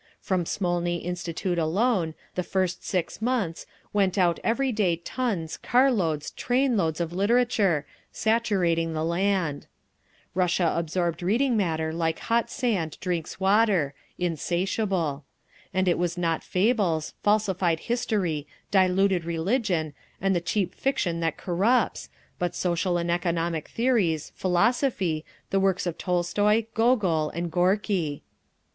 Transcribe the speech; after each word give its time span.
From 0.19 0.45
Smolny 0.47 0.97
Institute 1.03 1.59
alone, 1.59 2.15
the 2.33 2.41
first 2.41 2.83
six 2.83 3.21
months, 3.21 3.67
went 3.93 4.17
out 4.17 4.39
every 4.43 4.71
day 4.71 4.95
tons, 4.95 5.57
car 5.57 5.91
loads, 5.91 6.31
train 6.31 6.75
loads 6.75 6.99
of 6.99 7.13
literature, 7.13 7.85
saturating 8.11 8.93
the 8.93 9.05
land. 9.05 9.67
Russia 10.33 10.73
absorbed 10.75 11.21
reading 11.21 11.55
matter 11.55 11.93
like 11.93 12.17
hot 12.17 12.49
sand 12.49 12.97
drinks 12.99 13.39
water, 13.39 13.93
insatiable. 14.17 15.23
And 15.71 15.87
it 15.87 15.99
was 15.99 16.17
not 16.17 16.43
fables, 16.43 17.13
falsified 17.21 17.81
history, 17.81 18.47
diluted 18.71 19.23
religion, 19.23 19.93
and 20.19 20.35
the 20.35 20.41
cheap 20.41 20.73
fiction 20.73 21.19
that 21.19 21.37
corrupts—but 21.37 22.55
social 22.55 22.97
and 22.97 23.11
economic 23.11 23.67
theories, 23.67 24.31
philosophy, 24.33 25.23
the 25.51 25.59
works 25.59 25.85
of 25.85 25.99
Tolstoy, 25.99 26.65
Gogol, 26.73 27.29
and 27.35 27.51
Gorky…. 27.51 28.23